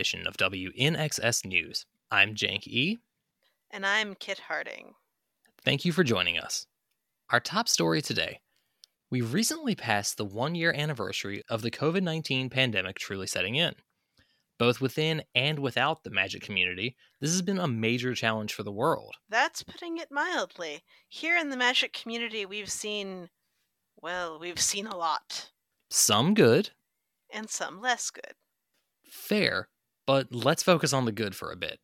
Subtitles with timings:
[0.00, 1.84] edition of WNXS News.
[2.10, 3.00] I'm Jank E.
[3.70, 4.94] And I'm Kit Harding.
[5.62, 6.66] Thank you for joining us.
[7.28, 8.40] Our top story today.
[9.10, 13.74] We've recently passed the one year anniversary of the COVID 19 pandemic truly setting in.
[14.58, 18.72] Both within and without the magic community, this has been a major challenge for the
[18.72, 19.16] world.
[19.28, 20.82] That's putting it mildly.
[21.10, 23.28] Here in the magic community, we've seen,
[24.00, 25.50] well, we've seen a lot.
[25.90, 26.70] Some good.
[27.30, 28.32] And some less good.
[29.04, 29.68] Fair,
[30.06, 31.80] but let's focus on the good for a bit.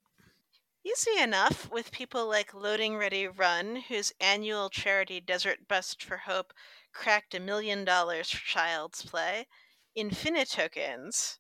[0.85, 6.55] Easy enough with people like Loading Ready Run, whose annual charity Desert Bus for Hope
[6.95, 9.49] cracked a million dollars for Child's Play,
[9.95, 11.39] Infinitokens,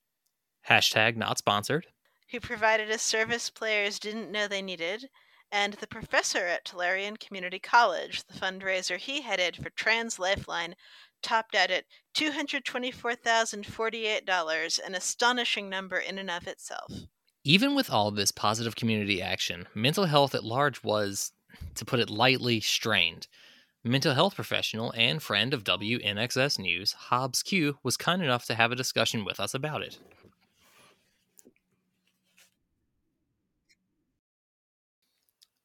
[0.68, 1.86] hashtag not sponsored,
[2.30, 5.08] who provided a service players didn't know they needed,
[5.50, 10.76] and the professor at Tolarian Community College, the fundraiser he headed for Trans Lifeline,
[11.22, 16.90] topped out at $224,048, an astonishing number in and of itself.
[17.44, 21.32] Even with all this positive community action, mental health at large was,
[21.74, 23.28] to put it lightly, strained.
[23.84, 28.76] Mental health professional and friend of WNXS News, HobbesQ, was kind enough to have a
[28.76, 29.98] discussion with us about it.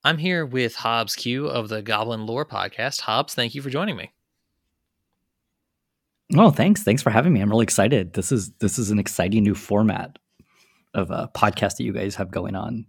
[0.04, 3.02] I'm here with HobbesQ of the Goblin Lore podcast.
[3.02, 4.12] Hobbes, thank you for joining me.
[6.36, 6.84] Oh, thanks.
[6.84, 7.42] Thanks for having me.
[7.42, 8.14] I'm really excited.
[8.14, 10.18] This is this is an exciting new format
[10.94, 12.86] of a podcast that you guys have going on.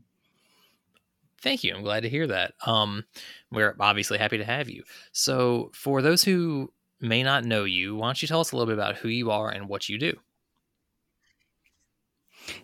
[1.40, 1.74] Thank you.
[1.74, 2.54] I'm glad to hear that.
[2.64, 3.04] Um,
[3.50, 4.84] we're obviously happy to have you.
[5.10, 8.72] So, for those who may not know you, why don't you tell us a little
[8.72, 10.16] bit about who you are and what you do?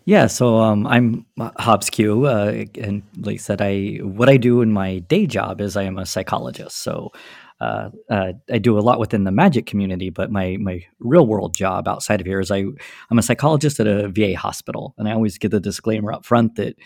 [0.05, 4.73] Yeah, so um, I'm HobbesQ, uh, and like I said, I what I do in
[4.73, 6.79] my day job is I am a psychologist.
[6.79, 7.13] So
[7.61, 11.55] uh, uh, I do a lot within the magic community, but my my real world
[11.55, 12.65] job outside of here is I
[13.11, 16.55] I'm a psychologist at a VA hospital, and I always give the disclaimer up front
[16.57, 16.77] that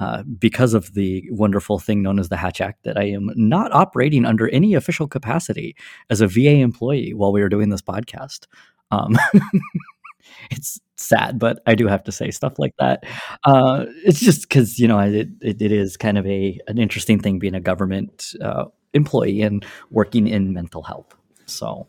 [0.00, 3.72] uh, because of the wonderful thing known as the Hatch Act, that I am not
[3.72, 5.76] operating under any official capacity
[6.10, 8.46] as a VA employee while we are doing this podcast.
[8.90, 9.16] Um,
[10.50, 13.04] it's sad, but I do have to say stuff like that.
[13.44, 17.20] Uh, it's just because you know it, it, it is kind of a an interesting
[17.20, 18.64] thing being a government uh,
[18.96, 21.14] employee and working in mental health.
[21.46, 21.86] So,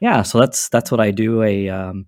[0.00, 1.42] yeah, so that's that's what I do.
[1.42, 2.06] I um,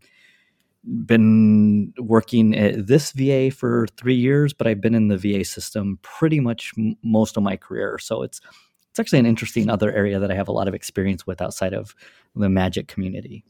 [1.05, 5.99] been working at this VA for three years, but I've been in the VA system
[6.03, 7.99] pretty much m- most of my career.
[7.99, 8.41] So it's
[8.91, 11.75] it's actually an interesting other area that I have a lot of experience with outside
[11.75, 11.95] of
[12.35, 13.45] the magic community.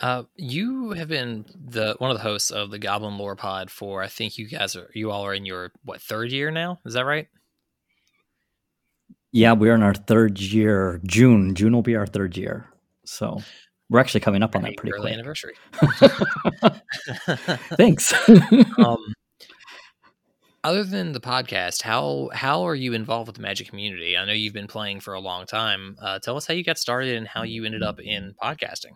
[0.00, 4.02] Uh, you have been the one of the hosts of the Goblin Lore Pod for
[4.02, 6.80] I think you guys are you all are in your what third year now?
[6.86, 7.28] Is that right?
[9.32, 11.00] Yeah, we're in our third year.
[11.04, 11.54] June.
[11.54, 12.66] June will be our third year.
[13.04, 13.40] So
[13.88, 15.14] we're actually coming up on that pretty early quick.
[15.14, 15.54] anniversary.
[17.76, 18.12] Thanks.
[18.78, 19.14] um,
[20.64, 24.16] other than the podcast, how how are you involved with the Magic community?
[24.16, 25.96] I know you've been playing for a long time.
[26.00, 28.92] Uh, tell us how you got started and how you ended up in podcasting.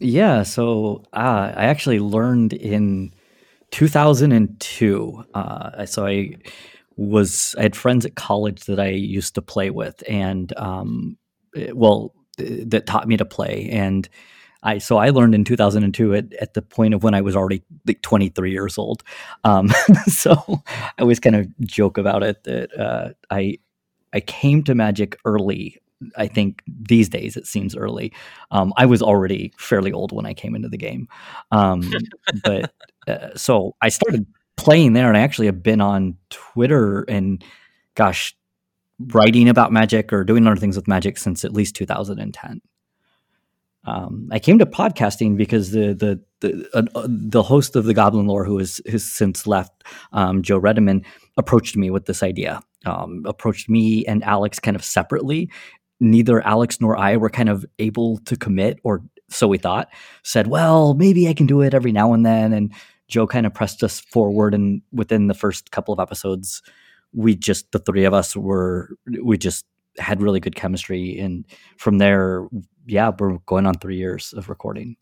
[0.00, 3.14] Yeah, so uh, I actually learned in
[3.70, 5.24] 2002.
[5.34, 6.34] Uh, so I
[6.96, 11.16] was I had friends at college that I used to play with, and um,
[11.56, 13.68] eh, well, eh, that taught me to play.
[13.70, 14.08] And
[14.62, 17.62] I so I learned in 2002 at, at the point of when I was already
[17.86, 19.02] like 23 years old.
[19.44, 19.68] Um,
[20.06, 20.36] so
[20.68, 23.58] I always kind of joke about it that uh, I
[24.12, 25.78] I came to Magic early.
[26.16, 28.12] I think these days it seems early.
[28.50, 31.08] Um, I was already fairly old when I came into the game,
[31.50, 31.90] um,
[32.42, 32.72] but
[33.08, 37.42] uh, so I started playing there, and I actually have been on Twitter and
[37.94, 38.36] gosh,
[38.98, 42.60] writing about magic or doing other things with magic since at least 2010.
[43.86, 48.26] Um, I came to podcasting because the the the, uh, the host of the Goblin
[48.26, 51.04] Lore, who has, has since left, um, Joe Redeman,
[51.36, 52.60] approached me with this idea.
[52.86, 55.50] Um, approached me and Alex kind of separately.
[56.00, 59.88] Neither Alex nor I were kind of able to commit, or so we thought.
[60.22, 62.72] Said, "Well, maybe I can do it every now and then." And
[63.14, 66.62] Joe kind of pressed us forward, and within the first couple of episodes,
[67.12, 68.90] we just the three of us were
[69.22, 69.64] we just
[69.98, 71.44] had really good chemistry, and
[71.76, 72.48] from there,
[72.86, 74.96] yeah, we're going on three years of recording.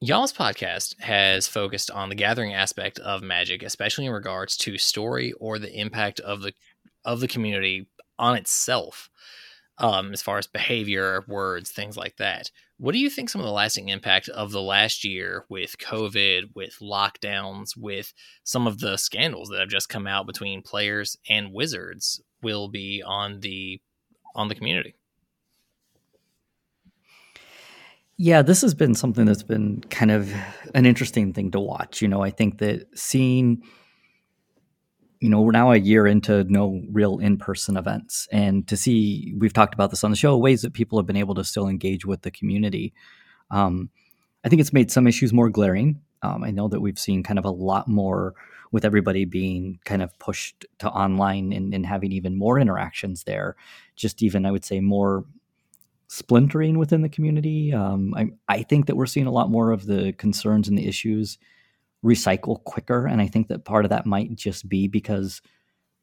[0.00, 5.34] Y'all's podcast has focused on the gathering aspect of magic, especially in regards to story
[5.34, 6.54] or the impact of the
[7.04, 7.86] of the community
[8.18, 9.10] on itself,
[9.76, 12.50] um, as far as behavior, words, things like that.
[12.82, 16.56] What do you think some of the lasting impact of the last year with COVID,
[16.56, 18.12] with lockdowns, with
[18.42, 23.00] some of the scandals that have just come out between players and Wizards will be
[23.06, 23.80] on the
[24.34, 24.96] on the community?
[28.16, 30.34] Yeah, this has been something that's been kind of
[30.74, 32.02] an interesting thing to watch.
[32.02, 33.62] You know, I think that seeing,
[35.22, 38.26] you know, we're now a year into no real in person events.
[38.32, 41.16] And to see, we've talked about this on the show, ways that people have been
[41.16, 42.92] able to still engage with the community.
[43.52, 43.88] Um,
[44.44, 46.00] I think it's made some issues more glaring.
[46.22, 48.34] Um, I know that we've seen kind of a lot more
[48.72, 53.54] with everybody being kind of pushed to online and, and having even more interactions there.
[53.94, 55.24] Just even, I would say, more
[56.08, 57.72] splintering within the community.
[57.72, 60.88] Um, I, I think that we're seeing a lot more of the concerns and the
[60.88, 61.38] issues
[62.04, 63.06] recycle quicker.
[63.06, 65.40] And I think that part of that might just be because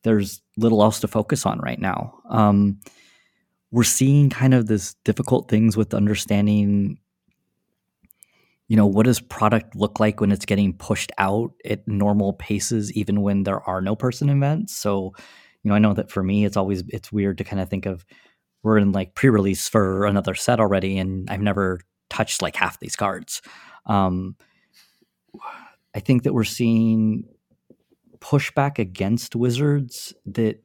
[0.04, 2.19] there's little else to focus on right now.
[2.30, 2.80] Um,
[3.72, 6.98] we're seeing kind of this difficult things with understanding
[8.68, 12.94] you know what does product look like when it's getting pushed out at normal paces
[12.94, 15.13] even when there are no person events so
[15.63, 17.86] you know i know that for me it's always it's weird to kind of think
[17.86, 18.06] of
[18.63, 22.95] we're in like pre-release for another set already and i've never touched like half these
[22.95, 23.42] cards
[23.86, 24.36] um,
[25.96, 27.24] i think that we're seeing
[28.20, 30.62] pushback against wizards that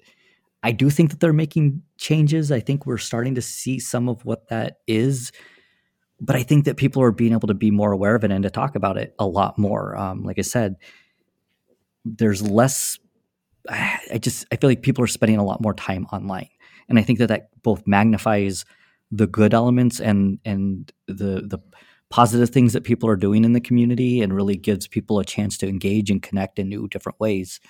[0.62, 2.50] i do think that they're making changes.
[2.50, 5.32] I think we're starting to see some of what that is
[6.20, 8.42] but i think that people are being able to be more aware of it and
[8.42, 9.96] to talk about it a lot more.
[9.96, 10.76] Um, like i said
[12.04, 12.98] there's less
[13.68, 16.48] i just i feel like people are spending a lot more time online.
[16.88, 18.64] And I think that that both magnifies
[19.10, 21.58] the good elements and and the the
[22.10, 25.58] positive things that people are doing in the community and really gives people a chance
[25.58, 27.60] to engage and connect in new different ways.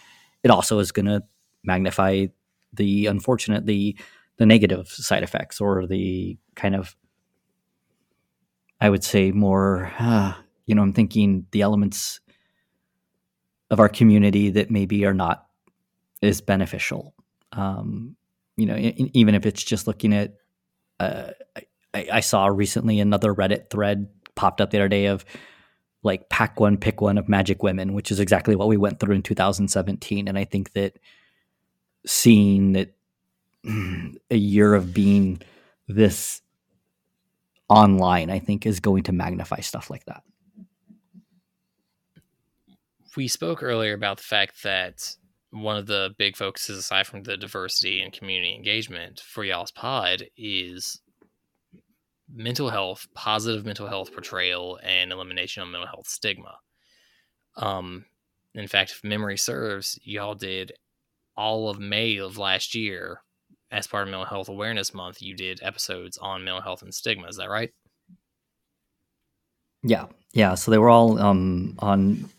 [0.42, 1.22] It also is going to
[1.62, 2.26] magnify
[2.72, 3.96] the unfortunate the
[4.36, 6.96] the negative side effects or the kind of
[8.80, 10.34] I would say more uh,
[10.66, 12.20] you know I'm thinking the elements
[13.70, 15.46] of our community that maybe are not
[16.22, 17.14] as beneficial.
[17.52, 18.16] Um,
[18.56, 20.34] you know, in, even if it's just looking at,
[21.00, 21.30] uh,
[21.92, 24.08] I, I, saw recently another Reddit thread
[24.44, 25.24] popped up the other day of
[26.02, 29.14] like pack one, pick one of Magic Women, which is exactly what we went through
[29.14, 30.28] in 2017.
[30.28, 30.98] And I think that
[32.04, 32.94] seeing that
[34.30, 35.40] a year of being
[35.88, 36.42] this
[37.70, 40.22] online, I think is going to magnify stuff like that.
[43.16, 45.16] We spoke earlier about the fact that
[45.52, 50.24] one of the big focuses aside from the diversity and community engagement for y'all's pod
[50.36, 51.00] is
[52.32, 56.56] mental health, positive mental health portrayal, and elimination of mental health stigma.
[57.56, 58.04] Um,
[58.54, 60.72] in fact, if memory serves, y'all did
[61.36, 63.20] all of May of last year
[63.70, 65.20] as part of Mental Health Awareness Month.
[65.20, 67.26] You did episodes on mental health and stigma.
[67.26, 67.70] Is that right?
[69.82, 70.54] Yeah, yeah.
[70.54, 72.30] So they were all um, on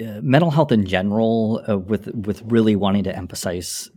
[0.00, 3.90] uh, mental health in general, uh, with with really wanting to emphasize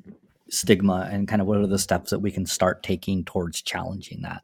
[0.49, 4.21] stigma and kind of what are the steps that we can start taking towards challenging
[4.21, 4.43] that.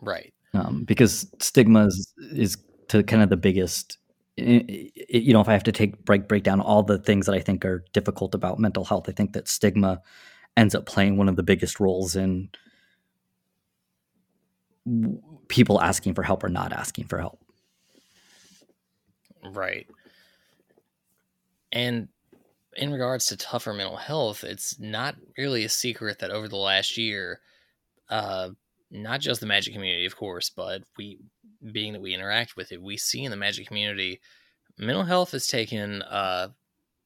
[0.00, 0.32] Right.
[0.52, 2.56] Um, because stigma is, is
[2.88, 3.98] to kind of the biggest.
[4.36, 7.40] you know, if I have to take break break down all the things that I
[7.40, 10.00] think are difficult about mental health, I think that stigma
[10.56, 12.48] ends up playing one of the biggest roles in
[15.48, 17.40] people asking for help or not asking for help.
[19.42, 19.86] Right.
[21.72, 22.08] And
[22.76, 26.96] in regards to tougher mental health, it's not really a secret that over the last
[26.96, 27.40] year,
[28.08, 28.50] uh,
[28.94, 31.18] not just the magic community, of course, but we,
[31.72, 34.20] being that we interact with it, we see in the magic community,
[34.78, 36.48] mental health has taken, uh,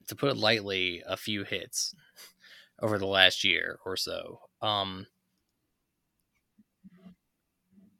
[0.07, 1.95] to put it lightly, a few hits
[2.83, 4.40] over the last year or so.
[4.61, 5.07] Um,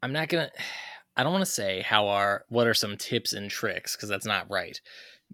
[0.01, 0.51] I'm not gonna.
[1.17, 4.25] I don't want to say how are what are some tips and tricks because that's
[4.25, 4.79] not right.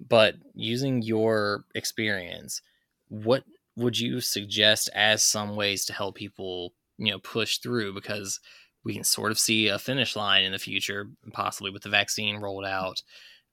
[0.10, 2.64] But using your experience,
[3.10, 3.44] what
[3.76, 8.40] would you suggest as some ways to help people, you know, push through because
[8.84, 12.38] we can sort of see a finish line in the future, possibly with the vaccine
[12.38, 13.02] rolled out,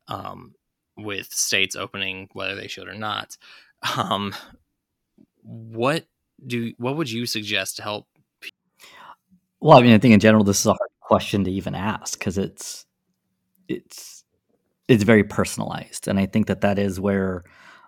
[0.09, 0.55] um,
[0.97, 3.37] with states opening whether they should or not.
[3.99, 4.33] Um,
[5.43, 6.07] what
[6.47, 8.07] do what would you suggest to help?
[9.61, 12.19] Well, I mean, I think in general, this is a hard question to even ask
[12.19, 12.87] because it's
[13.69, 14.25] it's
[14.89, 17.45] it's very personalized, and I think that that is where.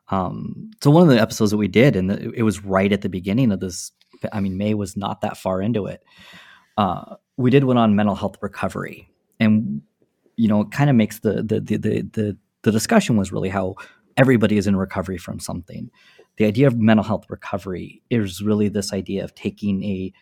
[0.08, 3.08] Um, so one of the episodes that we did, and it was right at the
[3.08, 3.90] beginning of this.
[4.32, 6.02] I mean, May was not that far into it.
[6.76, 9.08] Uh, we did one on mental health recovery,
[9.40, 9.82] and
[10.36, 13.76] you know, it kind of makes the the, the the the discussion was really how
[14.16, 15.90] everybody is in recovery from something.
[16.36, 20.12] The idea of mental health recovery is really this idea of taking a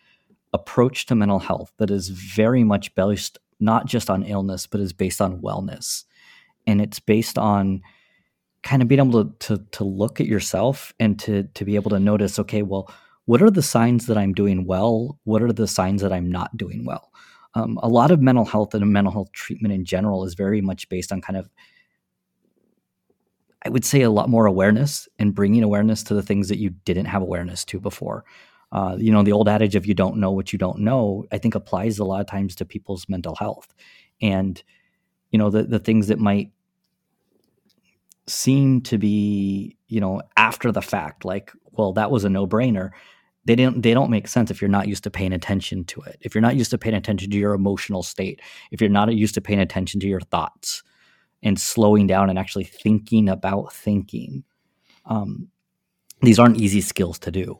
[0.52, 4.92] approach to mental health that is very much based not just on illness, but is
[4.92, 6.04] based on wellness.
[6.66, 7.80] And it's based on
[8.62, 11.90] kind of being able to, to, to look at yourself and to, to be able
[11.90, 12.92] to notice, okay, well,
[13.24, 15.18] what are the signs that I'm doing well?
[15.24, 17.12] What are the signs that I'm not doing well?
[17.54, 20.88] Um, a lot of mental health and mental health treatment in general is very much
[20.88, 21.50] based on kind of
[23.64, 26.70] I would say a lot more awareness and bringing awareness to the things that you
[26.84, 28.24] didn't have awareness to before.
[28.72, 31.38] Uh, you know, the old adage of you don't know what you don't know, I
[31.38, 33.72] think applies a lot of times to people's mental health.
[34.20, 34.60] And,
[35.30, 36.50] you know, the, the things that might
[38.26, 42.90] seem to be, you know, after the fact, like, well, that was a no brainer.
[43.44, 46.18] They don't they don't make sense if you're not used to paying attention to it.
[46.20, 49.34] If you're not used to paying attention to your emotional state, if you're not used
[49.34, 50.82] to paying attention to your thoughts
[51.42, 54.44] and slowing down and actually thinking about thinking.
[55.06, 55.48] Um,
[56.20, 57.58] these aren't easy skills to do.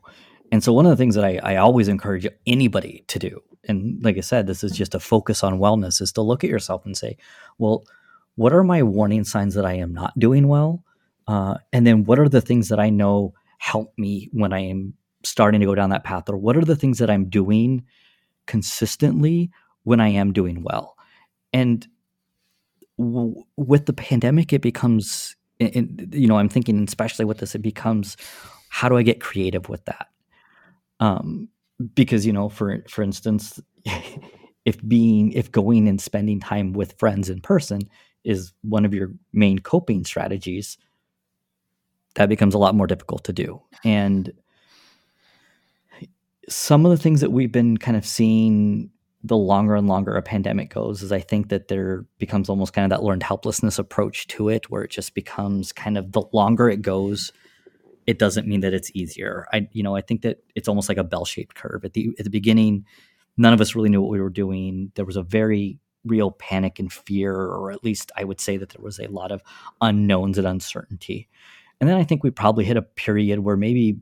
[0.53, 4.03] And so one of the things that I, I always encourage anybody to do, and
[4.05, 6.85] like I said, this is just a focus on wellness, is to look at yourself
[6.85, 7.17] and say,
[7.59, 7.85] well,
[8.37, 10.85] what are my warning signs that I am not doing well?
[11.27, 14.95] Uh, and then what are the things that I know help me when I am
[15.25, 16.29] starting to go down that path?
[16.29, 17.85] Or what are the things that I'm doing
[18.47, 19.51] consistently
[19.85, 20.97] when I am doing well?
[21.53, 21.87] And
[22.99, 28.17] w- with the pandemic, it becomes, you know, I'm thinking, especially with this, it becomes,
[28.69, 30.09] how do I get creative with that?
[31.03, 31.49] um,
[31.95, 33.61] because you know for for instance
[34.65, 37.81] if being if going and spending time with friends in person
[38.25, 40.79] is one of your main coping strategies
[42.15, 44.33] that becomes a lot more difficult to do and
[46.49, 48.91] some of the things that we've been kind of seeing
[49.25, 52.91] the longer and longer a pandemic goes is i think that there becomes almost kind
[52.91, 56.69] of that learned helplessness approach to it where it just becomes kind of the longer
[56.69, 57.33] it goes
[58.07, 59.47] it doesn't mean that it's easier.
[59.53, 61.85] I you know I think that it's almost like a bell shaped curve.
[61.85, 62.85] At the at the beginning,
[63.37, 64.93] none of us really knew what we were doing.
[64.95, 68.71] There was a very real panic and fear, or at least I would say that
[68.71, 69.43] there was a lot of
[69.81, 71.29] unknowns and uncertainty.
[71.83, 73.99] And then I think we probably hit a period where maybe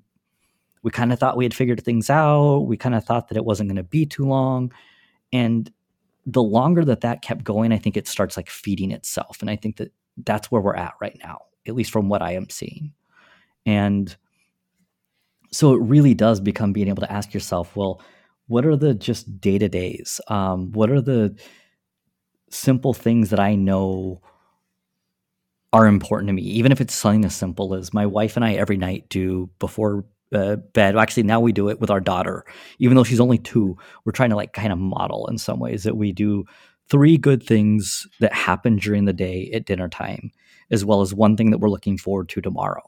[0.83, 2.67] we kind of thought we had figured things out.
[2.67, 4.71] We kind of thought that it wasn't going to be too long.
[5.33, 5.73] And
[6.27, 9.39] the longer that that kept going, I think it starts like feeding itself.
[9.41, 12.33] And I think that that's where we're at right now, at least from what I
[12.33, 12.93] am seeing.
[13.65, 14.15] And
[15.51, 18.03] so it really does become being able to ask yourself, well,
[18.49, 20.21] what are the just day to days?
[20.29, 21.35] Um, what are the
[22.51, 24.21] simple things that I know
[25.73, 28.55] are important to me, even if it's something as simple as my wife and I
[28.55, 30.97] every night do before uh, bed.
[30.97, 32.45] Actually, now we do it with our daughter,
[32.79, 33.77] even though she's only two.
[34.05, 36.45] We're trying to like kind of model in some ways that we do
[36.89, 40.33] three good things that happen during the day at dinner time,
[40.71, 42.83] as well as one thing that we're looking forward to tomorrow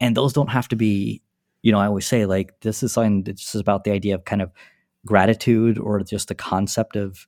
[0.00, 1.22] and those don't have to be
[1.62, 4.42] you know i always say like this is something that's about the idea of kind
[4.42, 4.50] of
[5.06, 7.26] gratitude or just the concept of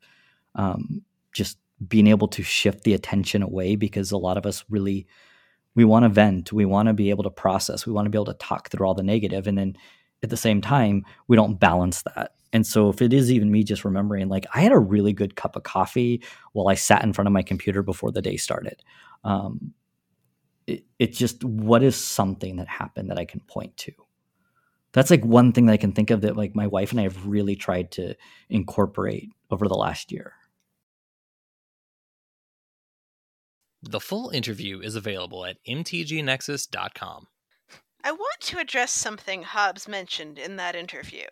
[0.55, 1.57] um, just
[1.89, 5.07] being able to shift the attention away because a lot of us really
[5.75, 8.19] we want to vent we want to be able to process we want to be
[8.19, 9.77] able to talk through all the negative and then
[10.23, 13.65] at the same time we don't balance that and so if it is even me
[13.65, 16.23] just remembering like i had a really good cup of coffee
[16.53, 18.83] while i sat in front of my computer before the day started
[19.25, 19.73] um,
[20.67, 23.93] it, just what is something that happened that I can point to.
[24.93, 27.05] That's like one thing that I can think of that like my wife and I
[27.05, 28.15] have really tried to
[28.51, 30.35] incorporate over the last year.
[33.85, 37.27] The full interview is available at mtgnexus.com.
[38.05, 41.27] I want to address something Hobbes mentioned in that interview.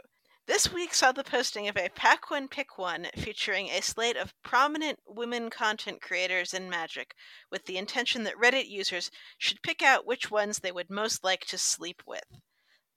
[0.46, 4.34] This week saw the posting of a Pack One Pick One featuring a slate of
[4.42, 7.14] prominent women content creators in Magic,
[7.52, 11.46] with the intention that Reddit users should pick out which ones they would most like
[11.46, 12.24] to sleep with.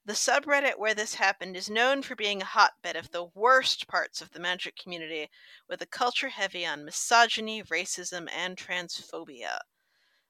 [0.06, 4.22] The subreddit where this happened is known for being a hotbed of the worst parts
[4.22, 5.30] of the Magic community,
[5.70, 9.60] with a culture heavy on misogyny, racism, and transphobia.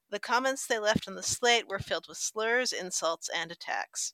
[0.10, 4.14] The comments they left on the slate were filled with slurs, insults, and attacks.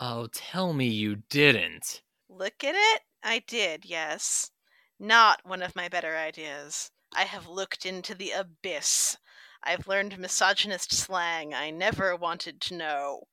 [0.00, 2.02] Oh, tell me you didn't.
[2.28, 3.02] Look at it?
[3.22, 4.50] I did, yes.
[4.98, 6.90] Not one of my better ideas.
[7.14, 9.16] I have looked into the abyss.
[9.62, 13.28] I've learned misogynist slang I never wanted to know.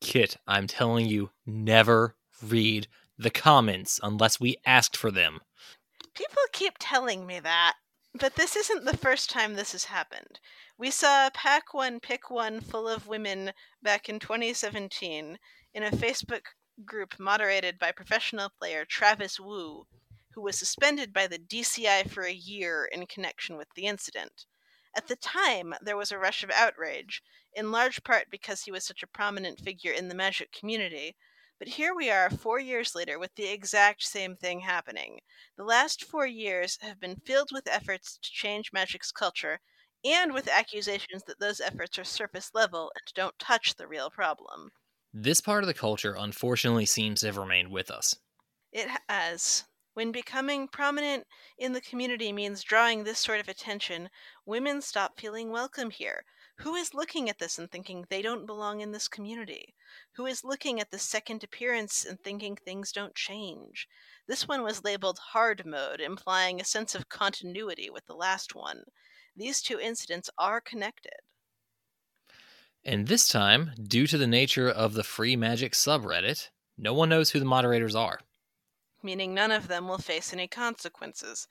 [0.00, 2.88] Kit, I'm telling you, never read
[3.18, 5.40] the comments unless we asked for them.
[6.14, 7.74] People keep telling me that,
[8.14, 10.40] but this isn't the first time this has happened.
[10.78, 13.52] We saw a Pack One Pick One full of women
[13.82, 15.38] back in 2017
[15.74, 16.46] in a Facebook
[16.84, 19.86] group moderated by professional player Travis Woo,
[20.34, 24.46] who was suspended by the DCI for a year in connection with the incident.
[24.96, 27.22] At the time, there was a rush of outrage,
[27.54, 31.16] in large part because he was such a prominent figure in the Magic community,
[31.60, 35.20] But here we are, four years later, with the exact same thing happening.
[35.56, 39.60] The last four years have been filled with efforts to change Magic's culture
[40.04, 44.70] and with accusations that those efforts are surface level and don't touch the real problem.
[45.12, 48.16] This part of the culture unfortunately seems to have remained with us.
[48.72, 49.68] It has.
[49.94, 54.10] When becoming prominent in the community means drawing this sort of attention,
[54.44, 56.24] women stop feeling welcome here.
[56.60, 59.74] Who is looking at this and thinking they don't belong in this community?
[60.16, 63.88] Who is looking at the second appearance and thinking things don't change?
[64.26, 68.82] This one was labeled hard mode, implying a sense of continuity with the last one.
[69.36, 71.20] These two incidents are connected.
[72.84, 77.30] And this time, due to the nature of the free magic subreddit, no one knows
[77.30, 78.20] who the moderators are
[79.02, 81.48] meaning none of them will face any consequences.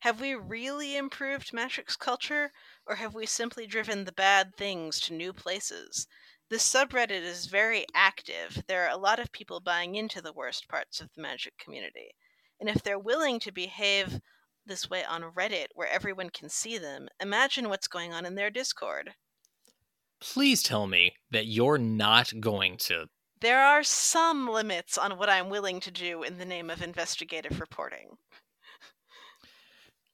[0.00, 2.52] Have we really improved Magic's culture,
[2.90, 6.08] or have we simply driven the bad things to new places?
[6.48, 8.64] This subreddit is very active.
[8.66, 12.10] There are a lot of people buying into the worst parts of the Magic community.
[12.58, 14.18] And if they're willing to behave
[14.66, 18.50] this way on Reddit, where everyone can see them, imagine what's going on in their
[18.50, 19.14] Discord.
[20.20, 23.06] Please tell me that you're not going to
[23.40, 27.58] there are some limits on what I'm willing to do in the name of investigative
[27.58, 28.18] reporting.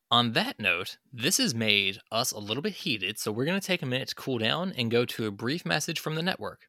[0.09, 3.67] On that note, this has made us a little bit heated, so we're going to
[3.67, 6.69] take a minute to cool down and go to a brief message from the network.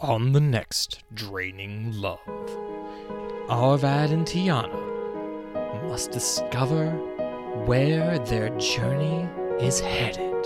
[0.00, 2.18] On the next Draining Love,
[3.48, 6.90] Arvad and Tiana must discover
[7.64, 9.28] where their journey
[9.64, 10.42] is headed.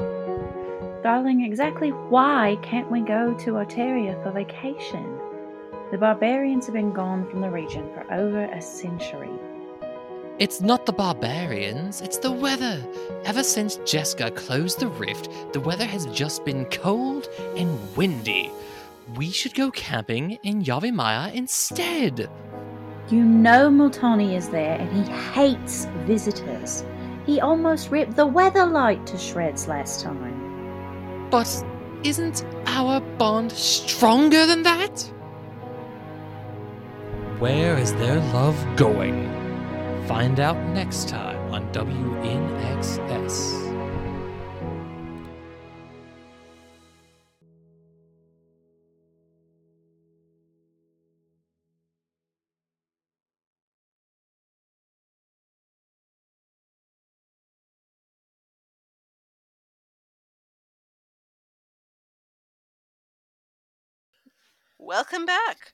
[1.02, 5.18] Darling, exactly why can't we go to Otaria for vacation?
[5.90, 9.30] The barbarians have been gone from the region for over a century.
[10.38, 12.86] It's not the barbarians, it's the weather.
[13.24, 18.52] Ever since Jeska closed the rift, the weather has just been cold and windy.
[19.14, 22.28] We should go camping in Yavimaya instead.
[23.08, 26.84] You know Multani is there and he hates visitors.
[27.24, 31.30] He almost ripped the Weatherlight to shreds last time.
[31.30, 31.64] But
[32.04, 35.00] isn't our bond stronger than that?
[37.38, 39.45] Where is their love going?
[40.06, 43.66] Find out next time on WNXS.
[64.78, 65.72] Welcome back!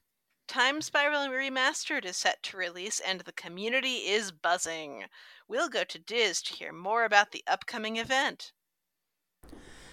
[0.53, 5.05] Time Spiral Remastered is set to release and the community is buzzing.
[5.49, 8.53] We'll go to Diz to hear more about the upcoming event.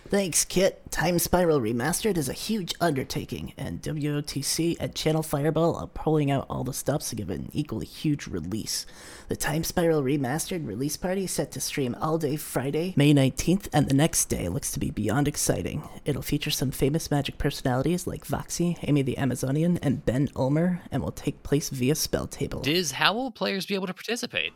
[0.09, 0.89] Thanks, Kit.
[0.89, 6.47] Time Spiral Remastered is a huge undertaking, and WOTC and Channel Fireball are pulling out
[6.49, 8.87] all the stops to give it an equally huge release.
[9.27, 13.69] The Time Spiral Remastered release party is set to stream all day Friday, May 19th,
[13.71, 15.87] and the next day looks to be beyond exciting.
[16.05, 21.03] It'll feature some famous magic personalities like Voxy, Amy the Amazonian, and Ben Ulmer, and
[21.03, 22.61] will take place via Spell Table.
[22.61, 24.53] Diz, how will players be able to participate?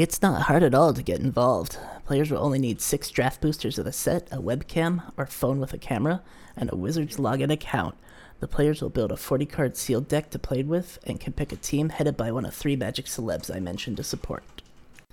[0.00, 1.76] It's not hard at all to get involved.
[2.06, 5.74] Players will only need six draft boosters of the set, a webcam or phone with
[5.74, 6.22] a camera,
[6.56, 7.96] and a Wizards login account.
[8.38, 11.52] The players will build a 40 card sealed deck to play with and can pick
[11.52, 14.62] a team headed by one of three magic celebs I mentioned to support.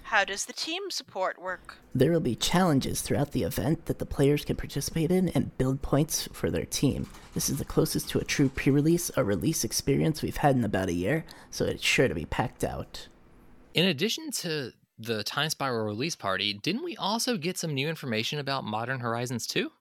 [0.03, 1.79] How does the team support work?
[1.93, 5.81] There will be challenges throughout the event that the players can participate in and build
[5.81, 7.09] points for their team.
[7.33, 10.63] This is the closest to a true pre release or release experience we've had in
[10.63, 13.09] about a year, so it's sure to be packed out.
[13.73, 18.39] In addition to the Time Spiral release party, didn't we also get some new information
[18.39, 19.71] about Modern Horizons 2?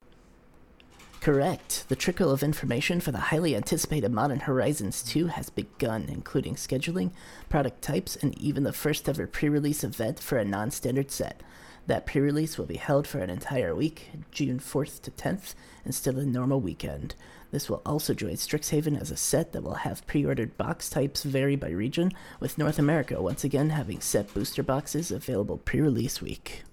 [1.21, 1.87] Correct.
[1.89, 7.11] The trickle of information for the highly anticipated Modern Horizons 2 has begun, including scheduling,
[7.49, 11.43] product types, and even the first ever pre release event for a non standard set.
[11.87, 16.15] That pre release will be held for an entire week, June 4th to 10th, instead
[16.15, 17.15] of the normal weekend.
[17.51, 21.23] This will also join Strixhaven as a set that will have pre ordered box types
[21.23, 26.21] vary by region, with North America once again having set booster boxes available pre release
[26.21, 26.65] week.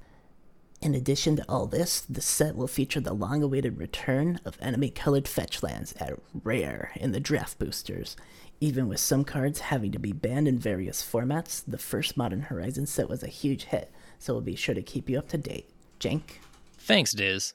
[0.81, 4.89] In addition to all this, the set will feature the long awaited return of enemy
[4.89, 8.17] colored fetch lands at rare in the draft boosters.
[8.59, 12.85] Even with some cards having to be banned in various formats, the first Modern Horizon
[12.85, 15.69] set was a huge hit, so we'll be sure to keep you up to date.
[16.01, 16.23] Jank?
[16.77, 17.53] Thanks, Diz.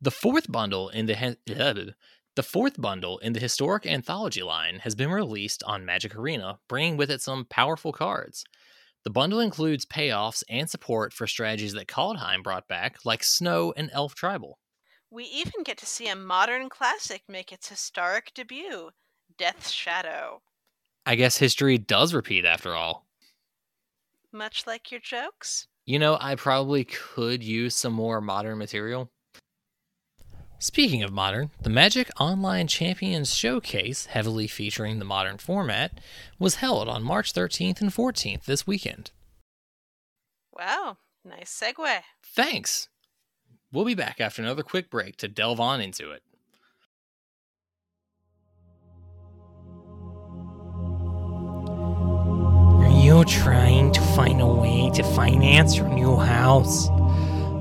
[0.00, 1.92] The fourth bundle in the uh,
[2.36, 6.98] the fourth bundle in the historic anthology line has been released on Magic Arena, bringing
[6.98, 8.44] with it some powerful cards.
[9.04, 13.88] The bundle includes payoffs and support for strategies that Kaldheim brought back, like Snow and
[13.90, 14.58] Elf Tribal.
[15.10, 18.90] We even get to see a modern classic make its historic debut
[19.38, 20.42] Death's Shadow.
[21.06, 23.06] I guess history does repeat after all.
[24.30, 25.68] Much like your jokes?
[25.86, 29.10] You know, I probably could use some more modern material.
[30.58, 36.00] Speaking of modern, the Magic Online Champions Showcase, heavily featuring the modern format,
[36.38, 39.10] was held on March 13th and 14th this weekend.
[40.58, 42.00] Wow, nice segue.
[42.24, 42.88] Thanks!
[43.70, 46.22] We'll be back after another quick break to delve on into it.
[52.82, 56.88] Are you trying to find a way to finance your new house?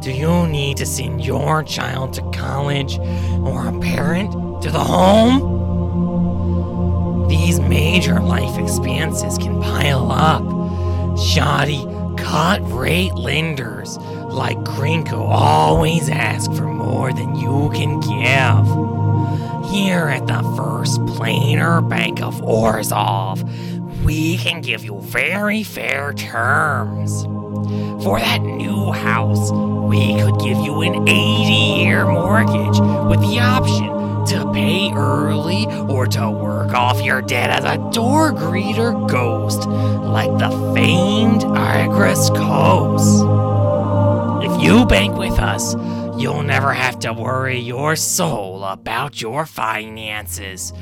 [0.06, 5.40] Do you need to send your child to college or a parent to the home?
[7.28, 10.44] These major life expenses can pile up.
[11.18, 11.84] Shoddy,
[12.18, 18.68] cut rate lenders like Grinko always ask for more than you can give.
[19.72, 23.42] Here at the First Planar Bank of Orzhov,
[24.04, 27.26] we can give you very fair terms.
[28.04, 29.50] For that new house,
[29.88, 36.08] we could give you an 80 year mortgage with the option to pay early or
[36.08, 43.22] to work off your debt as a door greeter ghost, like the famed Agrus Kos.
[44.44, 45.76] If you bank with us,
[46.18, 50.74] you'll never have to worry your soul about your finances.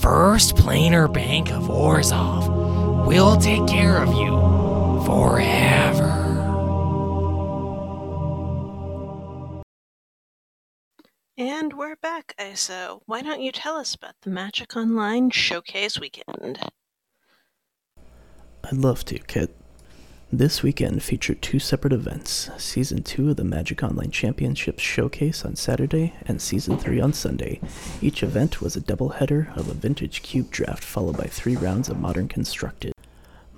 [0.00, 4.30] First Planar Bank of Orzhov will take care of you
[5.06, 6.09] forever.
[11.60, 13.02] And we're back, ISO.
[13.04, 16.58] Why don't you tell us about the Magic Online Showcase weekend?
[18.64, 19.54] I'd love to, Kit.
[20.32, 25.54] This weekend featured two separate events Season 2 of the Magic Online Championships Showcase on
[25.54, 27.60] Saturday, and Season 3 on Sunday.
[28.00, 32.00] Each event was a doubleheader of a vintage cube draft, followed by three rounds of
[32.00, 32.94] modern constructed.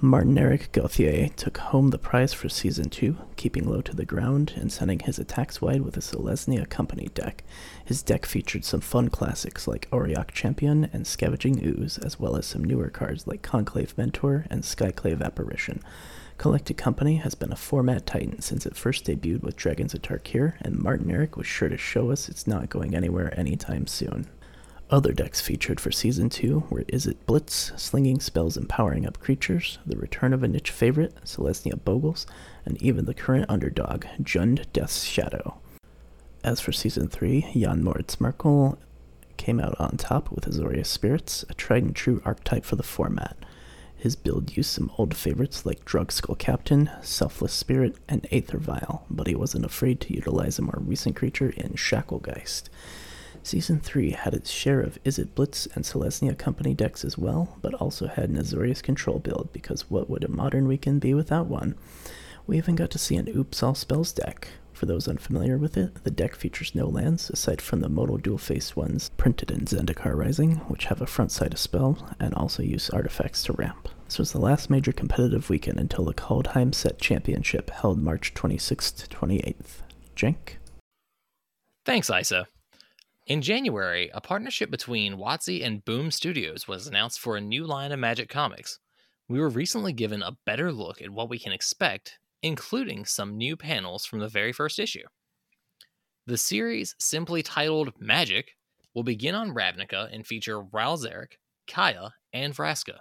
[0.04, 4.52] Martin Eric Gauthier took home the prize for Season 2, keeping low to the ground
[4.56, 7.44] and sending his attacks wide with a Selesnya Company deck.
[7.84, 12.46] His deck featured some fun classics like Auriok Champion and Scavenging Ooze, as well as
[12.46, 15.80] some newer cards like Conclave Mentor and Skyclave Apparition.
[16.36, 20.54] Collected Company has been a format titan since it first debuted with Dragons of Tarkir,
[20.62, 24.26] and Martin Eric was sure to show us it's not going anywhere anytime soon.
[24.92, 29.78] Other decks featured for Season 2 were Izzet Blitz, slinging spells and powering up creatures,
[29.86, 32.26] the return of a niche favorite, Selesnya Bogles,
[32.66, 35.56] and even the current underdog, Jund Death's Shadow.
[36.44, 38.78] As for Season 3, Jan Moritz Merkel
[39.38, 43.38] came out on top with Azorius Spirits, a tried and true archetype for the format.
[43.96, 49.26] His build used some old favorites like Drogskol Captain, Selfless Spirit, and Aether Vial, but
[49.26, 52.64] he wasn't afraid to utilize a more recent creature in Shacklegeist.
[53.44, 57.74] Season 3 had its share of Izzet Blitz and Selesnya Company decks as well, but
[57.74, 61.74] also had an Azorius control build because what would a modern weekend be without one?
[62.46, 64.48] We even got to see an Oops All Spells deck.
[64.72, 68.38] For those unfamiliar with it, the deck features no lands aside from the modal dual
[68.38, 72.62] face ones printed in Zendikar Rising, which have a front side of spell and also
[72.62, 73.88] use artifacts to ramp.
[74.06, 79.08] This was the last major competitive weekend until the Kaldheim Set Championship held March 26th
[79.08, 79.82] to 28th.
[80.14, 80.58] Jenk?
[81.84, 82.46] Thanks, Isa.
[83.24, 87.92] In January, a partnership between WotC and Boom Studios was announced for a new line
[87.92, 88.80] of Magic comics.
[89.28, 93.56] We were recently given a better look at what we can expect, including some new
[93.56, 95.04] panels from the very first issue.
[96.26, 98.56] The series, simply titled Magic,
[98.92, 102.98] will begin on Ravnica and feature Ral Zarek, Kaya, and Vraska.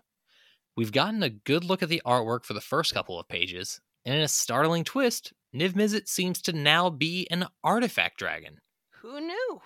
[0.77, 4.13] We've gotten a good look at the artwork for the first couple of pages, and
[4.13, 8.59] in a startling twist, Niv Mizzet seems to now be an artifact dragon.
[9.01, 9.61] Who knew?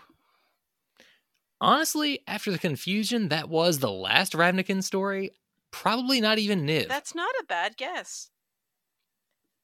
[1.61, 5.31] Honestly, after the confusion that was the last Ravnican story,
[5.71, 6.89] probably not even Niv.
[6.89, 8.29] That's not a bad guess.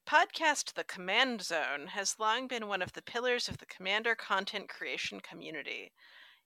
[0.08, 4.70] Podcast The Command Zone has long been one of the pillars of the Commander content
[4.70, 5.92] creation community.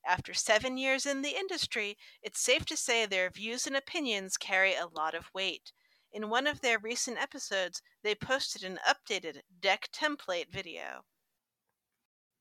[0.08, 4.74] After seven years in the industry, it's safe to say their views and opinions carry
[4.74, 5.72] a lot of weight.
[6.12, 11.06] In one of their recent episodes, they posted an updated deck template video.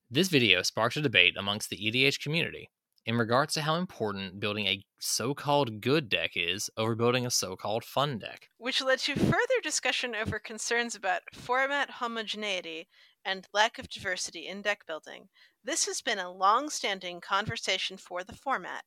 [0.09, 2.69] This video sparked a debate amongst the EDH community
[3.05, 7.31] in regards to how important building a so called good deck is over building a
[7.31, 8.49] so called fun deck.
[8.57, 12.89] which led to further discussion over concerns about format homogeneity
[13.23, 15.29] and lack of diversity in deck building.
[15.63, 18.83] This has been a long standing conversation for the format,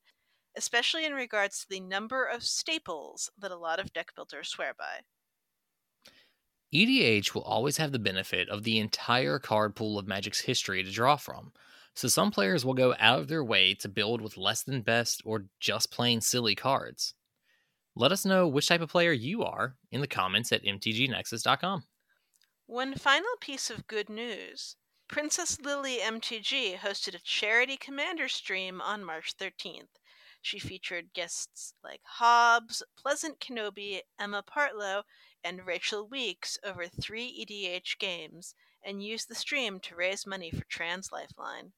[0.55, 4.75] especially in regards to the number of staples that a lot of deck builders swear
[4.75, 5.01] by.
[6.73, 10.91] EDH will always have the benefit of the entire card pool of Magic's history to
[10.91, 11.53] draw from,
[11.99, 15.21] So some players will go out of their way to build with less than best
[15.25, 17.15] or just plain silly cards.
[17.97, 21.83] Let us know which type of player you are in the comments at mtgnexus.com.
[22.67, 24.77] One final piece of good news
[25.09, 29.99] Princess Lily MTG hosted a charity commander stream on March 13th.
[30.41, 35.03] She featured guests like Hobbes, Pleasant Kenobi, Emma Partlow,
[35.43, 40.65] and Rachel Weeks over three EDH games and used the stream to raise money for
[40.69, 41.73] Trans Lifeline.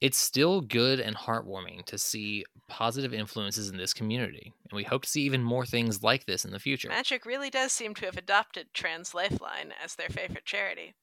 [0.00, 5.02] It's still good and heartwarming to see positive influences in this community, and we hope
[5.02, 6.88] to see even more things like this in the future.
[6.88, 10.94] Magic really does seem to have adopted Trans Lifeline as their favorite charity.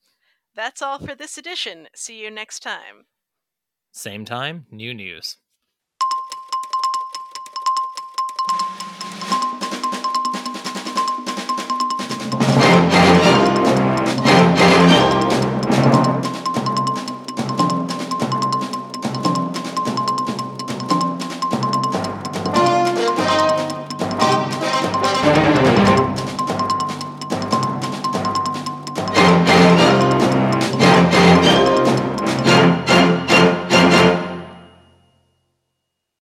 [0.56, 1.90] That's all for this edition.
[1.94, 3.08] See you next time.
[3.92, 5.38] Same time, new news.